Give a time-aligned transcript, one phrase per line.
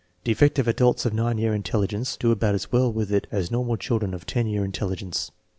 [0.23, 3.77] Defective adults of 9 year intelli gence do about as well with it as normal
[3.77, 5.29] children of 10 year intelligence.